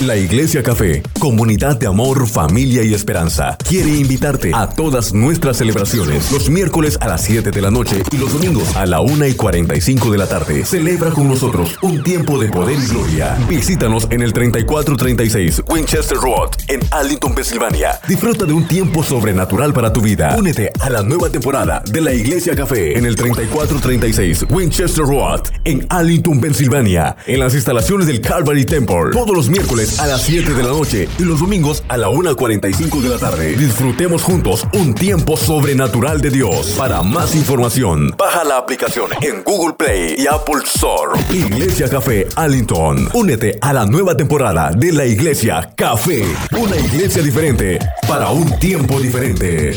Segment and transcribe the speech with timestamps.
[0.00, 6.30] La Iglesia Café, comunidad de amor, familia y esperanza, quiere invitarte a todas nuestras celebraciones
[6.32, 9.32] los miércoles a las 7 de la noche y los domingos a la 1 y
[9.32, 10.66] 45 de la tarde.
[10.66, 13.38] Celebra con nosotros un tiempo de poder y gloria.
[13.48, 17.98] Visítanos en el 3436 Winchester Road en Arlington, Pensilvania.
[18.06, 20.36] Disfruta de un tiempo sobrenatural para tu vida.
[20.36, 25.86] Únete a la nueva temporada de la Iglesia Café en el 3436 Winchester Road en
[25.88, 29.12] Arlington, Pensilvania, en las instalaciones del Calvary Temple.
[29.12, 33.00] Todos los miércoles a las 7 de la noche y los domingos a la 1.45
[33.00, 33.56] de la tarde.
[33.56, 36.74] Disfrutemos juntos un tiempo sobrenatural de Dios.
[36.76, 41.20] Para más información, baja la aplicación en Google Play y Apple Store.
[41.30, 43.08] Iglesia Café Allington.
[43.14, 46.24] Únete a la nueva temporada de la Iglesia Café.
[46.58, 47.78] Una iglesia diferente
[48.08, 49.76] para un tiempo diferente.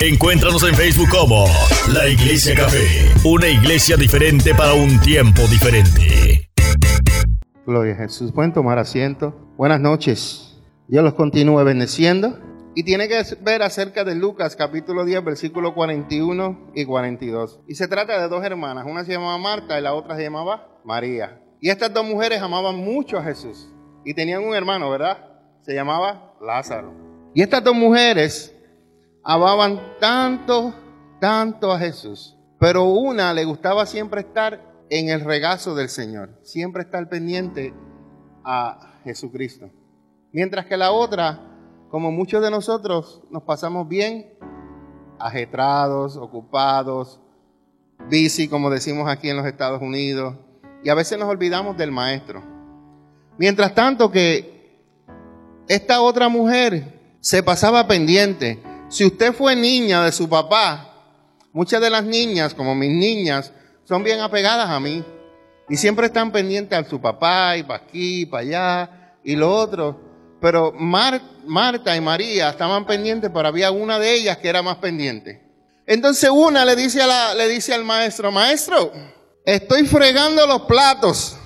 [0.00, 1.46] Encuéntranos en Facebook como
[1.92, 6.41] La Iglesia Café, una iglesia diferente para un tiempo diferente.
[7.64, 8.32] Gloria a Jesús.
[8.32, 9.34] Pueden tomar asiento.
[9.56, 10.60] Buenas noches.
[10.88, 12.38] Dios los continúe bendeciendo.
[12.74, 17.60] Y tiene que ver acerca de Lucas capítulo 10, versículo 41 y 42.
[17.68, 18.84] Y se trata de dos hermanas.
[18.88, 21.40] Una se llamaba Marta y la otra se llamaba María.
[21.60, 23.68] Y estas dos mujeres amaban mucho a Jesús.
[24.04, 25.18] Y tenían un hermano, ¿verdad?
[25.60, 26.92] Se llamaba Lázaro.
[27.32, 28.56] Y estas dos mujeres
[29.22, 30.74] amaban tanto,
[31.20, 32.36] tanto a Jesús.
[32.58, 37.72] Pero una le gustaba siempre estar en el regazo del Señor, siempre estar pendiente
[38.44, 39.70] a Jesucristo.
[40.32, 41.40] Mientras que la otra,
[41.88, 44.34] como muchos de nosotros, nos pasamos bien
[45.18, 47.20] ajetrados, ocupados,
[48.10, 50.36] busy, como decimos aquí en los Estados Unidos,
[50.84, 52.42] y a veces nos olvidamos del maestro.
[53.38, 54.78] Mientras tanto que
[55.68, 58.62] esta otra mujer se pasaba pendiente.
[58.90, 61.02] Si usted fue niña de su papá,
[61.50, 63.54] muchas de las niñas, como mis niñas,
[63.84, 65.04] son bien apegadas a mí.
[65.68, 70.00] Y siempre están pendientes a su papá y para aquí, para allá y lo otro.
[70.40, 75.40] Pero Marta y María estaban pendientes, pero había una de ellas que era más pendiente.
[75.86, 78.92] Entonces una le dice, a la, le dice al maestro, maestro,
[79.44, 81.36] estoy fregando los platos,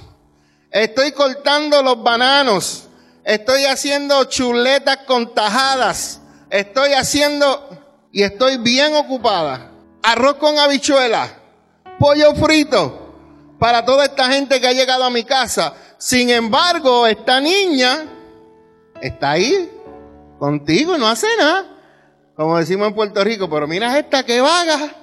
[0.71, 2.89] estoy cortando los bananos,
[3.25, 6.21] estoy haciendo chuletas con tajadas,
[6.51, 9.73] estoy haciendo y estoy bien ocupada.
[10.03, 11.31] Arroz con habichuelas
[11.99, 13.07] pollo frito
[13.59, 15.75] para toda esta gente que ha llegado a mi casa.
[15.99, 18.05] Sin embargo, esta niña
[19.01, 19.71] está ahí
[20.39, 21.65] contigo y no hace nada.
[22.34, 24.95] Como decimos en Puerto Rico, pero mira esta que vaga.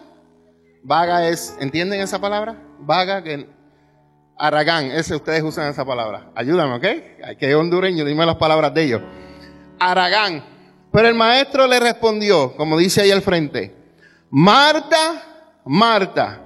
[0.84, 2.56] Vaga es, ¿entienden esa palabra?
[2.80, 3.48] Vaga que
[4.38, 6.32] Aragán, ese ustedes usan esa palabra.
[6.36, 6.86] Ayúdame, ¿ok?
[7.26, 9.02] Hay que hondureño, dime las palabras de ellos.
[9.80, 10.44] Aragán.
[10.92, 13.76] Pero el maestro le respondió, como dice ahí al frente,
[14.30, 16.40] Marta, Marta,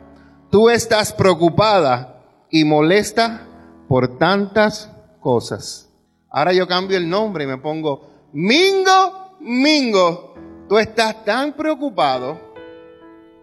[0.50, 3.46] Tú estás preocupada y molesta
[3.90, 5.90] por tantas cosas.
[6.30, 10.36] Ahora yo cambio el nombre y me pongo Mingo, Mingo.
[10.70, 12.40] Tú estás tan preocupado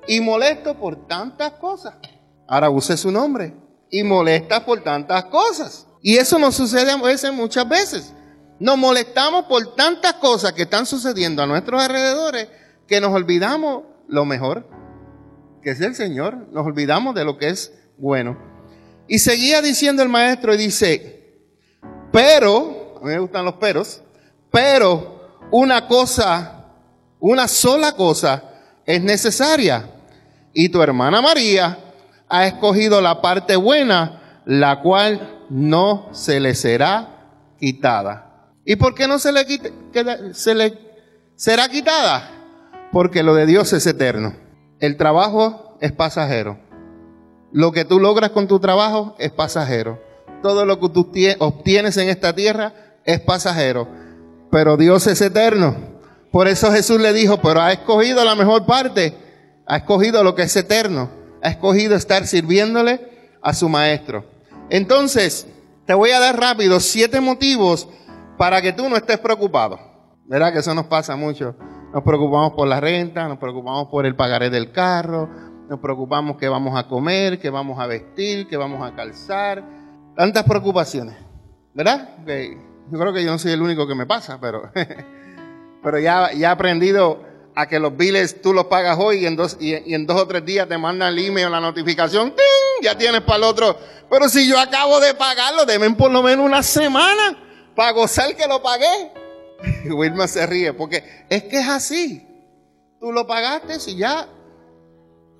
[0.06, 1.94] y molesto por tantas cosas.
[2.48, 3.54] Ahora use su nombre
[3.91, 5.86] y molesta por tantas cosas.
[6.00, 8.15] Y eso nos sucede a veces, muchas veces.
[8.59, 12.48] Nos molestamos por tantas cosas que están sucediendo a nuestros alrededores
[12.86, 14.84] que nos olvidamos lo mejor
[15.64, 18.38] que es el Señor, nos olvidamos de lo que es bueno.
[19.08, 21.41] Y seguía diciendo el maestro y dice,
[22.12, 24.03] pero, a mí me gustan los peros,
[24.53, 26.66] pero una cosa,
[27.19, 28.44] una sola cosa
[28.86, 29.91] es necesaria.
[30.53, 31.78] Y tu hermana María
[32.28, 38.53] ha escogido la parte buena, la cual no se le será quitada.
[38.64, 39.44] ¿Y por qué no se le,
[40.34, 40.78] se le
[41.36, 42.30] será quitada?
[42.92, 44.44] Porque lo de Dios es eterno.
[44.80, 46.58] El trabajo es pasajero.
[47.52, 50.02] Lo que tú logras con tu trabajo es pasajero.
[50.42, 52.74] Todo lo que tú obtienes en esta tierra
[53.04, 53.88] es pasajero.
[54.50, 55.76] Pero Dios es eterno.
[56.32, 59.16] Por eso Jesús le dijo, pero ha escogido la mejor parte.
[59.66, 61.10] Ha escogido lo que es eterno.
[61.42, 64.24] Ha escogido estar sirviéndole a su maestro.
[64.70, 65.46] Entonces,
[65.86, 67.88] te voy a dar rápido siete motivos
[68.36, 69.78] para que tú no estés preocupado.
[70.24, 71.54] ¿Verdad que eso nos pasa mucho?
[71.94, 75.30] Nos preocupamos por la renta, nos preocupamos por el pagaré del carro,
[75.68, 79.62] nos preocupamos que vamos a comer, que vamos a vestir, que vamos a calzar.
[80.16, 81.14] Tantas preocupaciones,
[81.72, 82.16] ¿verdad?
[82.91, 84.72] yo creo que yo no soy el único que me pasa, pero,
[85.84, 87.22] pero ya, ya he aprendido
[87.54, 90.26] a que los biles tú los pagas hoy y en dos, y, en dos o
[90.26, 92.82] tres días te mandan el email, la notificación, ¡ting!
[92.82, 93.78] ya tienes para el otro.
[94.10, 97.38] Pero si yo acabo de pagarlo, deben por lo menos una semana
[97.76, 99.23] para gozar que lo pagué.
[99.91, 102.27] Wilma se ríe porque es que es así.
[103.01, 104.28] Tú lo pagaste y ya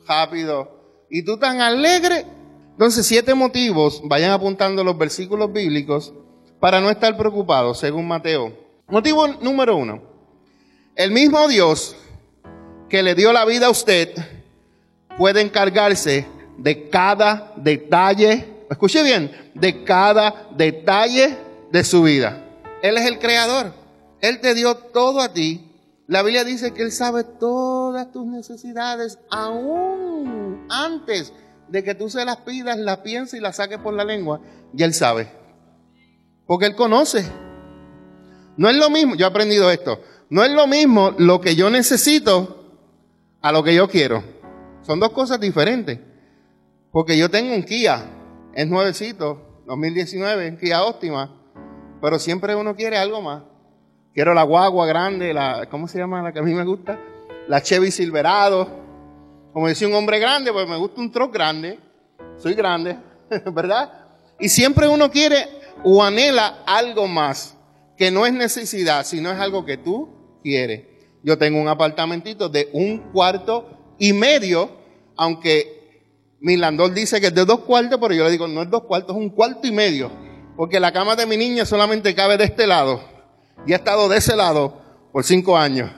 [0.07, 1.07] rápido.
[1.11, 2.27] Y tú tan alegre
[2.73, 6.13] Entonces, siete motivos, vayan apuntando los versículos bíblicos
[6.59, 8.53] para no estar preocupados, según Mateo.
[8.89, 10.03] Motivo número uno.
[10.97, 11.95] El mismo Dios
[12.89, 14.13] que le dio la vida a usted
[15.17, 16.27] puede encargarse
[16.59, 21.37] de cada detalle, escuche bien, de cada detalle
[21.71, 22.45] de su vida.
[22.83, 23.84] Él es el creador.
[24.25, 25.71] Él te dio todo a ti.
[26.07, 31.35] La Biblia dice que Él sabe todas tus necesidades, aún antes
[31.69, 34.41] de que tú se las pidas, las pienses y las saques por la lengua.
[34.75, 35.29] Y Él sabe.
[36.47, 37.23] Porque Él conoce.
[38.57, 40.01] No es lo mismo, yo he aprendido esto,
[40.31, 42.81] no es lo mismo lo que yo necesito
[43.43, 44.25] a lo que yo quiero.
[44.83, 45.99] Son dos cosas diferentes.
[46.91, 48.07] Porque yo tengo un Kia,
[48.55, 51.43] es nuevecito, 2019, Kia Óptima,
[52.01, 53.43] pero siempre uno quiere algo más.
[54.15, 57.01] Quiero la guagua grande, la, ¿cómo se llama la que a mí me gusta?
[57.49, 58.69] La Chevy Silverado.
[59.53, 61.81] Como decía un hombre grande, pues me gusta un truck grande.
[62.39, 62.97] Soy grande,
[63.53, 63.91] ¿verdad?
[64.39, 65.49] Y siempre uno quiere
[65.83, 67.57] o anhela algo más,
[67.99, 70.85] que no es necesidad, sino es algo que tú quieres.
[71.25, 74.71] Yo tengo un apartamentito de un cuarto y medio,
[75.17, 76.05] aunque
[76.39, 78.85] mi landor dice que es de dos cuartos, pero yo le digo, no es dos
[78.85, 80.09] cuartos, es un cuarto y medio.
[80.57, 83.14] Porque la cama de mi niña solamente cabe de este lado.
[83.67, 84.81] Y ha estado de ese lado
[85.13, 85.91] por cinco años.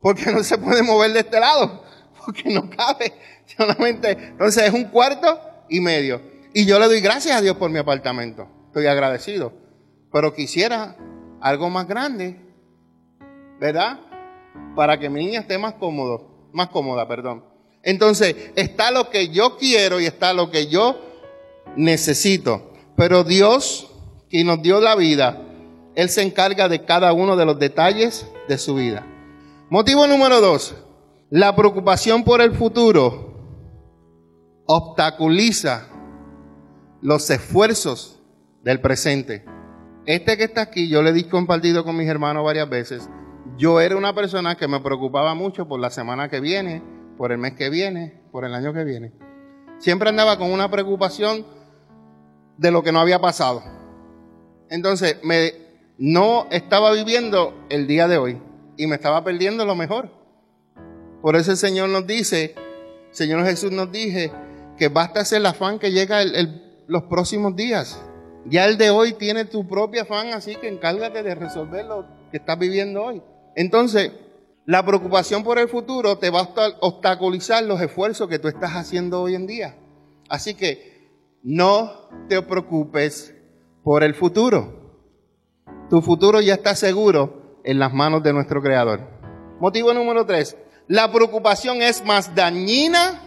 [0.00, 1.82] Porque no se puede mover de este lado.
[2.24, 3.12] Porque no cabe.
[3.56, 4.10] Solamente.
[4.12, 6.20] Entonces es un cuarto y medio.
[6.54, 8.48] Y yo le doy gracias a Dios por mi apartamento.
[8.66, 9.52] Estoy agradecido.
[10.12, 10.96] Pero quisiera
[11.40, 12.40] algo más grande.
[13.58, 14.00] ¿Verdad?
[14.74, 16.48] Para que mi niña esté más cómodo.
[16.52, 17.44] Más cómoda, perdón.
[17.82, 21.00] Entonces, está lo que yo quiero y está lo que yo
[21.76, 22.72] necesito.
[22.96, 23.90] Pero Dios,
[24.28, 25.45] que nos dio la vida,
[25.96, 29.04] Él se encarga de cada uno de los detalles de su vida.
[29.70, 30.76] Motivo número dos,
[31.30, 33.34] la preocupación por el futuro
[34.66, 35.88] obstaculiza
[37.00, 38.20] los esfuerzos
[38.62, 39.44] del presente.
[40.04, 43.08] Este que está aquí, yo le he compartido con mis hermanos varias veces.
[43.56, 46.82] Yo era una persona que me preocupaba mucho por la semana que viene,
[47.16, 49.12] por el mes que viene, por el año que viene.
[49.78, 51.46] Siempre andaba con una preocupación
[52.58, 53.62] de lo que no había pasado.
[54.68, 55.65] Entonces, me,
[55.98, 58.38] no estaba viviendo el día de hoy
[58.76, 60.10] y me estaba perdiendo lo mejor.
[61.22, 62.54] Por eso el Señor nos dice,
[63.10, 64.30] Señor Jesús nos dije
[64.76, 66.20] que basta hacer el afán que llega
[66.86, 68.00] los próximos días.
[68.44, 72.36] Ya el de hoy tiene tu propio afán, así que encárgate de resolver lo que
[72.36, 73.22] estás viviendo hoy.
[73.56, 74.12] Entonces,
[74.66, 76.48] la preocupación por el futuro te va a
[76.80, 79.76] obstaculizar los esfuerzos que tú estás haciendo hoy en día.
[80.28, 81.10] Así que
[81.42, 83.34] no te preocupes
[83.82, 84.85] por el futuro.
[85.88, 89.00] Tu futuro ya está seguro en las manos de nuestro Creador.
[89.60, 90.56] Motivo número tres.
[90.88, 93.20] La preocupación es más dañina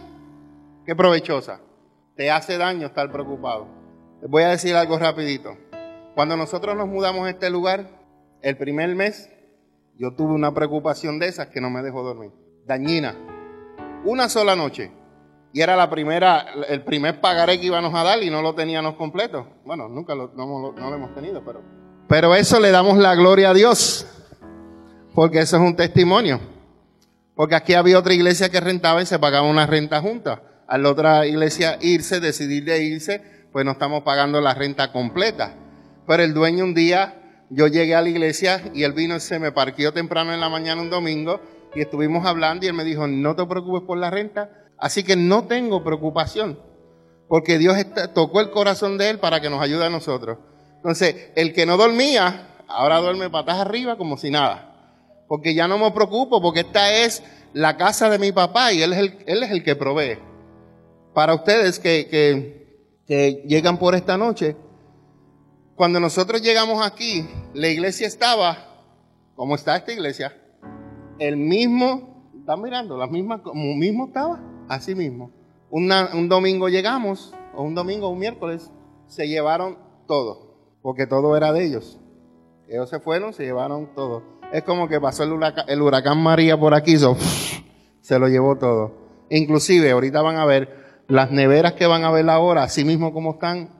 [0.84, 1.60] que provechosa.
[2.16, 3.66] Te hace daño estar preocupado.
[4.20, 5.56] Les voy a decir algo rapidito.
[6.14, 7.88] Cuando nosotros nos mudamos a este lugar,
[8.42, 9.30] el primer mes,
[9.96, 12.30] yo tuve una preocupación de esas que no me dejó dormir.
[12.66, 13.14] Dañina.
[14.04, 14.92] Una sola noche.
[15.54, 18.96] Y era la primera, el primer pagaré que íbamos a dar y no lo teníamos
[18.96, 19.46] completo.
[19.64, 21.79] Bueno, nunca lo, no, lo hemos tenido, pero.
[22.10, 24.06] Pero eso le damos la gloria a Dios.
[25.14, 26.40] Porque eso es un testimonio.
[27.34, 30.42] Porque aquí había otra iglesia que rentaba y se pagaba una renta junta.
[30.68, 33.22] A la otra iglesia irse, decidir de irse,
[33.52, 35.54] pues no estamos pagando la renta completa.
[36.06, 39.38] Pero el dueño un día, yo llegué a la iglesia y él vino y se
[39.38, 41.40] me parqueó temprano en la mañana un domingo
[41.74, 44.50] y estuvimos hablando y él me dijo, no te preocupes por la renta,
[44.80, 46.58] Así que no tengo preocupación,
[47.28, 47.76] porque Dios
[48.14, 50.38] tocó el corazón de él para que nos ayude a nosotros.
[50.80, 55.22] Entonces, el que no dormía, ahora duerme patas arriba como si nada.
[55.28, 57.22] Porque ya no me preocupo, porque esta es
[57.52, 60.18] la casa de mi papá y él es el, él es el que provee.
[61.12, 62.08] Para ustedes que,
[63.06, 64.56] que llegan por esta noche,
[65.74, 68.56] cuando nosotros llegamos aquí, la iglesia estaba,
[69.34, 70.34] como está esta iglesia,
[71.18, 72.96] el mismo, ¿están mirando?
[72.96, 74.40] La misma, como mismo estaba.
[74.66, 75.30] Así mismo.
[75.68, 78.70] un domingo llegamos, o un domingo un miércoles,
[79.08, 80.49] se llevaron todo,
[80.82, 81.98] porque todo era de ellos.
[82.68, 84.22] Ellos se fueron, se llevaron todo.
[84.52, 86.96] Es como que pasó el huracán, María por aquí,
[88.00, 88.92] se lo llevó todo.
[89.28, 93.32] Inclusive, ahorita van a ver las neveras que van a ver ahora, así mismo como
[93.32, 93.70] están,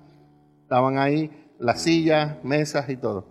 [0.62, 3.26] estaban ahí las sillas, mesas y todo.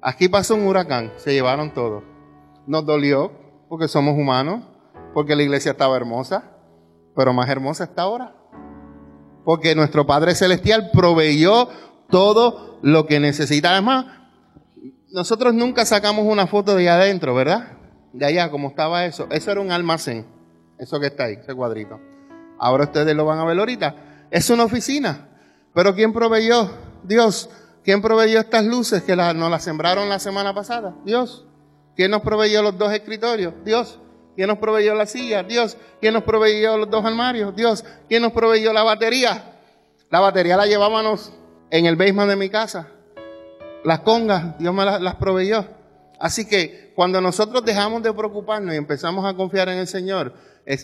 [0.00, 2.02] Aquí pasó un huracán, se llevaron todo.
[2.66, 3.32] Nos dolió,
[3.68, 4.64] porque somos humanos,
[5.14, 6.44] porque la iglesia estaba hermosa,
[7.14, 8.34] pero más hermosa está ahora.
[9.44, 11.68] Porque nuestro Padre Celestial proveyó
[12.12, 13.72] todo lo que necesita.
[13.72, 14.04] Además,
[15.10, 17.72] nosotros nunca sacamos una foto de allá adentro, ¿verdad?
[18.12, 19.26] De allá, como estaba eso.
[19.30, 20.26] Eso era un almacén.
[20.78, 21.98] Eso que está ahí, ese cuadrito.
[22.58, 23.96] Ahora ustedes lo van a ver ahorita.
[24.30, 25.28] Es una oficina.
[25.74, 26.70] Pero ¿quién proveyó?
[27.02, 27.48] Dios.
[27.82, 30.94] ¿Quién proveyó estas luces que nos las sembraron la semana pasada?
[31.04, 31.46] Dios.
[31.96, 33.54] ¿Quién nos proveyó los dos escritorios?
[33.64, 33.98] Dios.
[34.36, 35.42] ¿Quién nos proveyó la silla?
[35.42, 35.78] Dios.
[36.00, 37.56] ¿Quién nos proveyó los dos armarios?
[37.56, 37.84] Dios.
[38.06, 39.56] ¿Quién nos proveyó la batería?
[40.10, 41.32] La batería la llevábamos
[41.72, 42.86] en el basement de mi casa.
[43.82, 45.64] Las congas, Dios me las, proveyó.
[46.20, 50.34] Así que cuando nosotros dejamos de preocuparnos y empezamos a confiar en el Señor,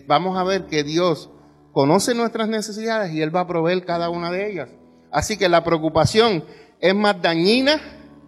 [0.07, 1.30] vamos a ver que Dios
[1.73, 4.71] conoce nuestras necesidades y Él va a proveer cada una de ellas.
[5.12, 6.42] Así que la preocupación
[6.80, 7.80] es más dañina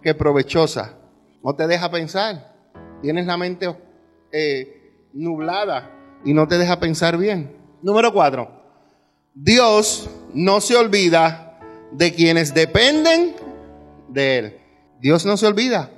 [0.03, 0.97] que provechosa.
[1.43, 2.53] No te deja pensar.
[3.01, 3.75] Tienes la mente
[4.31, 5.91] eh, nublada
[6.23, 7.57] y no te deja pensar bien.
[7.81, 8.61] Número cuatro.
[9.33, 11.50] Dios no se olvida
[11.91, 13.35] de quienes dependen
[14.09, 14.57] de Él.
[14.99, 15.89] Dios no se olvida.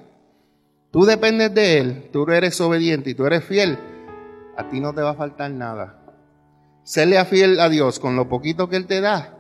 [0.92, 3.78] Tú dependes de Él, tú eres obediente y tú eres fiel.
[4.56, 6.00] A ti no te va a faltar nada.
[6.84, 9.38] Séle fiel a Dios con lo poquito que Él te da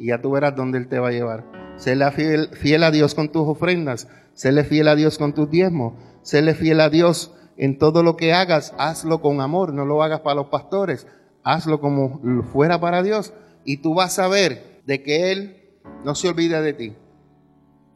[0.00, 1.44] y ya tú verás dónde Él te va a llevar.
[1.76, 4.08] Séle fiel, fiel a Dios con tus ofrendas.
[4.32, 5.92] Séle fiel a Dios con tus diezmos.
[6.22, 8.74] Séle fiel a Dios en todo lo que hagas.
[8.78, 9.74] Hazlo con amor.
[9.74, 11.06] No lo hagas para los pastores.
[11.42, 13.34] Hazlo como fuera para Dios.
[13.64, 15.59] Y tú vas a ver de que Él
[16.04, 16.96] no se olvida de ti.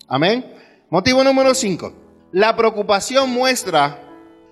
[0.09, 0.53] Amén.
[0.91, 1.93] Motivo número 5.
[2.33, 4.00] La preocupación muestra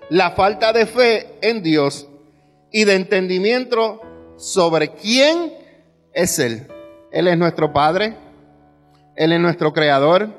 [0.09, 2.07] la falta de fe en Dios
[2.71, 4.01] y de entendimiento
[4.37, 5.53] sobre quién
[6.13, 6.67] es Él.
[7.11, 8.17] Él es nuestro Padre,
[9.15, 10.29] él es nuestro creador,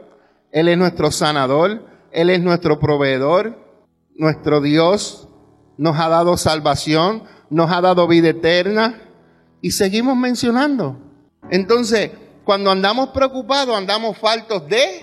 [0.50, 3.56] Él es nuestro sanador, Él es nuestro proveedor,
[4.16, 5.28] nuestro Dios,
[5.76, 9.00] nos ha dado salvación, nos ha dado vida eterna
[9.60, 10.98] y seguimos mencionando.
[11.50, 12.10] Entonces,
[12.44, 15.02] cuando andamos preocupados, andamos faltos de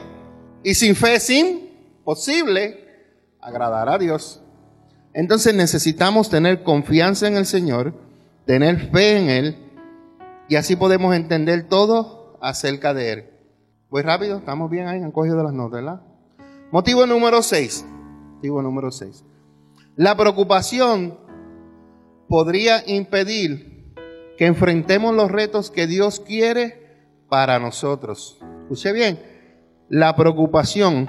[0.64, 2.86] y sin fe es imposible
[3.40, 4.42] agradar a Dios.
[5.14, 7.94] Entonces necesitamos tener confianza en el Señor,
[8.46, 9.58] tener fe en Él
[10.48, 13.30] y así podemos entender todo acerca de Él.
[13.90, 16.02] Voy rápido, estamos bien ahí, han cogido las notas, ¿verdad?
[16.72, 17.86] Motivo número 6.
[18.36, 19.26] Motivo número 6.
[19.98, 21.18] La preocupación
[22.30, 23.94] podría impedir
[24.38, 26.81] que enfrentemos los retos que Dios quiere
[27.32, 28.38] para nosotros.
[28.64, 29.18] Escuche bien,
[29.88, 31.08] la preocupación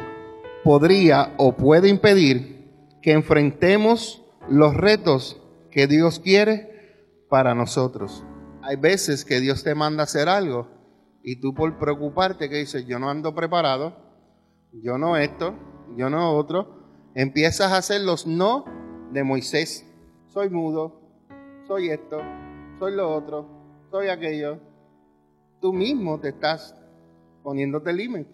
[0.63, 2.71] podría o puede impedir
[3.03, 8.25] que enfrentemos los retos que Dios quiere para nosotros.
[8.63, 10.69] Hay veces que Dios te manda hacer algo
[11.25, 13.97] y tú por preocuparte que dices, yo no ando preparado,
[14.73, 15.57] yo no esto,
[15.97, 18.65] yo no otro, empiezas a hacer los no
[19.11, 19.93] de Moisés.
[20.29, 21.01] Soy mudo,
[21.67, 22.21] soy esto,
[22.79, 23.49] soy lo otro,
[23.91, 24.71] soy aquello.
[25.63, 26.75] Tú mismo te estás
[27.45, 28.29] poniéndote límite.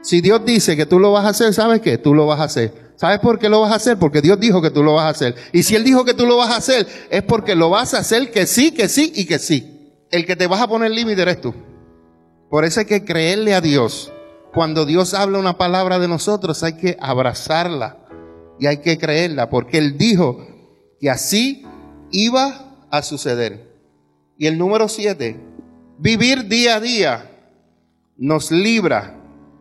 [0.00, 1.98] Si Dios dice que tú lo vas a hacer, ¿sabes qué?
[1.98, 2.92] Tú lo vas a hacer.
[2.94, 3.98] ¿Sabes por qué lo vas a hacer?
[3.98, 5.34] Porque Dios dijo que tú lo vas a hacer.
[5.52, 7.98] Y si Él dijo que tú lo vas a hacer, es porque lo vas a
[7.98, 9.92] hacer que sí, que sí y que sí.
[10.12, 11.52] El que te vas a poner límite eres tú.
[12.48, 14.12] Por eso hay que creerle a Dios.
[14.54, 18.06] Cuando Dios habla una palabra de nosotros, hay que abrazarla
[18.60, 20.46] y hay que creerla, porque Él dijo
[21.00, 21.66] que así
[22.12, 23.68] iba a suceder.
[24.38, 25.40] Y el número siete,
[25.98, 27.30] vivir día a día
[28.16, 29.18] nos libra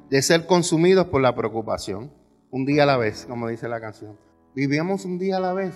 [0.09, 2.11] de ser consumidos por la preocupación.
[2.49, 4.17] Un día a la vez, como dice la canción.
[4.53, 5.73] Vivimos un día a la vez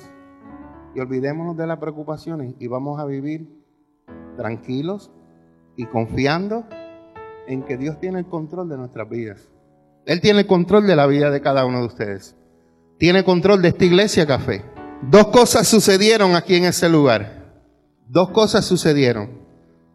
[0.94, 3.48] y olvidémonos de las preocupaciones y vamos a vivir
[4.36, 5.12] tranquilos
[5.78, 6.66] y confiando
[7.48, 9.50] en que Dios tiene el control de nuestras vidas.
[10.06, 12.36] Él tiene el control de la vida de cada uno de ustedes.
[12.98, 14.64] Tiene control de esta iglesia café.
[15.10, 17.64] Dos cosas sucedieron aquí en ese lugar.
[18.08, 19.45] Dos cosas sucedieron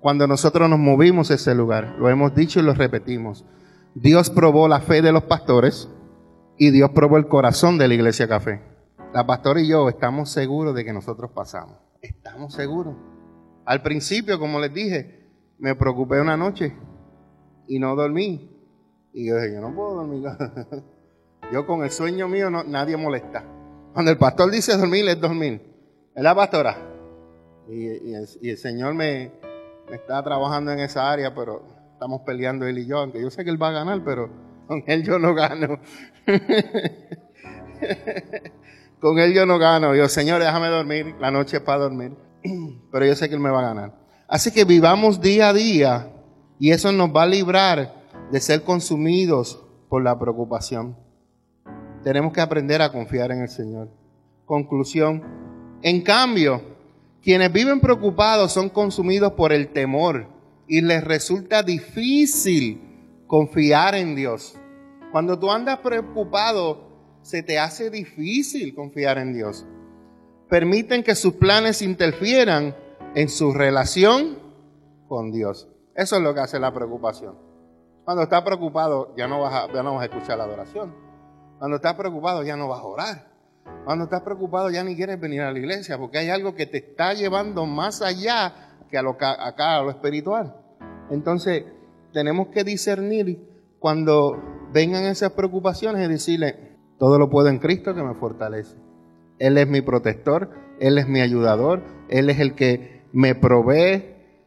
[0.00, 1.96] cuando nosotros nos movimos a ese lugar.
[1.98, 3.44] Lo hemos dicho y lo repetimos.
[3.94, 5.88] Dios probó la fe de los pastores
[6.58, 8.60] y Dios probó el corazón de la iglesia café.
[9.12, 11.76] La pastora y yo estamos seguros de que nosotros pasamos.
[12.00, 12.94] Estamos seguros.
[13.64, 15.28] Al principio, como les dije,
[15.58, 16.74] me preocupé una noche
[17.66, 18.50] y no dormí.
[19.12, 20.22] Y yo dije, yo no puedo dormir.
[21.52, 23.44] yo con el sueño mío nadie molesta.
[23.92, 25.60] Cuando el pastor dice dormir, es dormir.
[26.14, 26.76] Es la pastora.
[27.68, 29.32] Y, el, Señor me,
[29.94, 33.50] está trabajando en esa área, pero estamos peleando él y yo, aunque yo sé que
[33.50, 34.30] él va a ganar, pero
[34.66, 35.78] con él yo no gano.
[39.00, 39.94] con él yo no gano.
[39.94, 41.14] Yo, Señor, déjame dormir.
[41.18, 42.16] La noche es para dormir.
[42.92, 43.94] pero yo sé que él me va a ganar.
[44.28, 46.12] Así que vivamos día a día
[46.58, 47.94] y eso nos va a librar
[48.30, 50.96] de ser consumidos por la preocupación.
[52.04, 53.90] Tenemos que aprender a confiar en el Señor.
[54.46, 55.22] Conclusión.
[55.82, 56.62] En cambio,
[57.22, 60.26] quienes viven preocupados son consumidos por el temor
[60.66, 64.58] y les resulta difícil confiar en Dios.
[65.12, 69.66] Cuando tú andas preocupado, se te hace difícil confiar en Dios.
[70.48, 72.74] Permiten que sus planes interfieran
[73.14, 74.38] en su relación
[75.08, 75.68] con Dios.
[75.94, 77.36] Eso es lo que hace la preocupación.
[78.04, 80.94] Cuando estás preocupado, ya no vas a, ya no vas a escuchar la adoración.
[81.58, 83.29] Cuando estás preocupado, ya no vas a orar.
[83.84, 86.78] Cuando estás preocupado, ya ni quieres venir a la iglesia, porque hay algo que te
[86.78, 88.54] está llevando más allá
[88.90, 90.54] que a lo, acá a lo espiritual.
[91.10, 91.64] Entonces,
[92.12, 93.48] tenemos que discernir
[93.78, 94.36] cuando
[94.72, 98.76] vengan esas preocupaciones y decirle, todo lo puedo en Cristo que me fortalece.
[99.38, 100.50] Él es mi protector,
[100.80, 104.04] Él es mi ayudador, Él es el que me provee,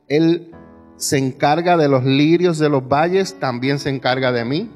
[0.08, 0.52] Él
[0.96, 4.72] se encarga de los lirios de los valles, también se encarga de mí.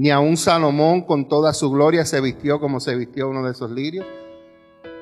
[0.00, 3.70] Ni aun Salomón con toda su gloria se vistió como se vistió uno de esos
[3.70, 4.06] lirios.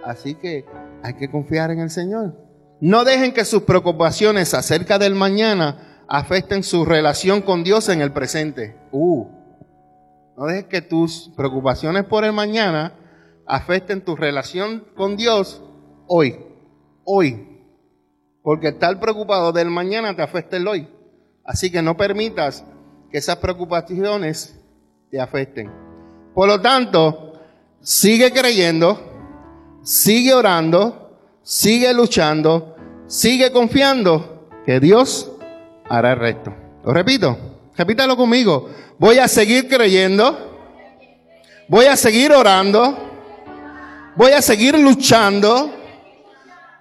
[0.05, 0.65] Así que
[1.05, 2.35] hay que confiar en el Señor.
[2.81, 8.11] No dejen que sus preocupaciones acerca del mañana afecten su relación con Dios en el
[8.11, 8.77] presente.
[8.91, 9.29] Uh,
[10.37, 12.93] no dejes que tus preocupaciones por el mañana
[13.47, 15.63] afecten tu relación con Dios
[16.09, 16.41] hoy.
[17.05, 17.63] Hoy.
[18.43, 20.89] Porque estar preocupado del mañana te afecta el hoy.
[21.45, 22.65] Así que no permitas
[23.13, 24.58] que esas preocupaciones
[25.11, 25.71] te afecten.
[26.35, 27.33] Por lo tanto,
[27.81, 35.31] sigue creyendo, sigue orando, sigue luchando, sigue confiando que Dios
[35.89, 36.55] hará el resto.
[36.85, 37.37] Lo repito,
[37.77, 38.69] repítalo conmigo.
[38.99, 40.37] Voy a seguir creyendo,
[41.69, 42.97] voy a seguir orando,
[44.17, 45.73] voy a seguir luchando,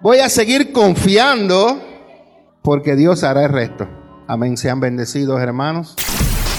[0.00, 1.80] voy a seguir confiando
[2.62, 3.88] porque Dios hará el resto.
[4.26, 4.56] Amén.
[4.58, 5.96] Sean bendecidos, hermanos.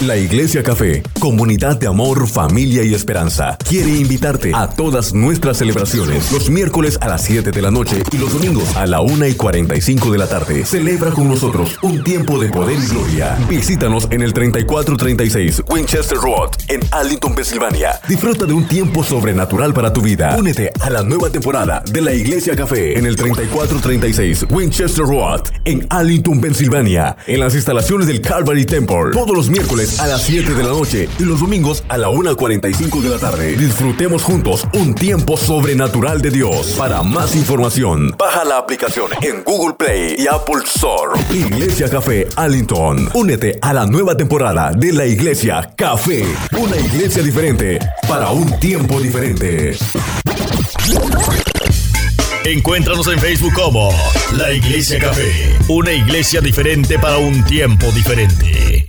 [0.01, 6.31] La Iglesia Café, comunidad de amor, familia y esperanza, quiere invitarte a todas nuestras celebraciones
[6.31, 9.33] los miércoles a las 7 de la noche y los domingos a la 1 y
[9.33, 10.63] 45 de la tarde.
[10.63, 13.37] Celebra con nosotros un tiempo de poder y gloria.
[13.49, 17.99] Visítanos en el 3436 Winchester Road en Arlington, Pensilvania.
[18.07, 20.33] Disfruta de un tiempo sobrenatural para tu vida.
[20.39, 25.85] Únete a la nueva temporada de la Iglesia Café en el 3436 Winchester Road en
[25.89, 29.11] Arlington, Pensilvania, en las instalaciones del Calvary Temple.
[29.11, 33.01] Todos los miércoles a las 7 de la noche y los domingos a la 1.45
[33.01, 33.55] de la tarde.
[33.55, 36.75] Disfrutemos juntos un tiempo sobrenatural de Dios.
[36.77, 41.19] Para más información, baja la aplicación en Google Play y Apple Store.
[41.31, 43.09] Iglesia Café Allington.
[43.13, 46.25] Únete a la nueva temporada de la Iglesia Café.
[46.57, 49.77] Una iglesia diferente para un tiempo diferente.
[52.45, 53.89] Encuéntranos en Facebook como
[54.37, 55.31] La Iglesia Café,
[55.67, 58.88] una iglesia diferente para un tiempo diferente.